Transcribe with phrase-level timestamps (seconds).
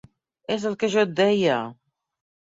[0.55, 1.61] És el que jo et deia!